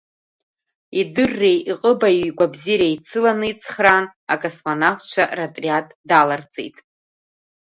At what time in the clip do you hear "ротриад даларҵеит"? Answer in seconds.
5.37-6.77